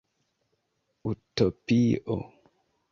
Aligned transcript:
Utopio 1.11 2.17